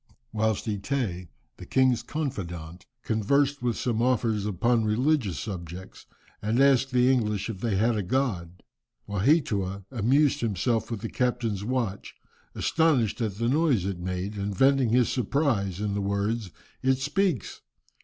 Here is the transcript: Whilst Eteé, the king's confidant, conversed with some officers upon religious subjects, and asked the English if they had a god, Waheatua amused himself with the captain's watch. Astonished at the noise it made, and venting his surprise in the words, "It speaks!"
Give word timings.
Whilst 0.33 0.65
Eteé, 0.65 1.27
the 1.57 1.65
king's 1.67 2.01
confidant, 2.01 2.87
conversed 3.03 3.61
with 3.61 3.77
some 3.77 4.01
officers 4.01 4.47
upon 4.47 4.83
religious 4.83 5.37
subjects, 5.37 6.07
and 6.41 6.59
asked 6.59 6.89
the 6.89 7.11
English 7.11 7.51
if 7.51 7.59
they 7.59 7.75
had 7.75 7.95
a 7.95 8.01
god, 8.01 8.63
Waheatua 9.07 9.85
amused 9.91 10.41
himself 10.41 10.89
with 10.89 11.01
the 11.01 11.09
captain's 11.11 11.63
watch. 11.63 12.15
Astonished 12.55 13.21
at 13.21 13.35
the 13.35 13.47
noise 13.47 13.85
it 13.85 13.99
made, 13.99 14.37
and 14.39 14.57
venting 14.57 14.89
his 14.89 15.07
surprise 15.09 15.79
in 15.79 15.93
the 15.93 16.01
words, 16.01 16.49
"It 16.81 16.97
speaks!" 16.97 17.61